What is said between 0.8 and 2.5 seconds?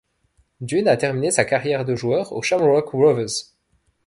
a terminé sa carrière de joueur aux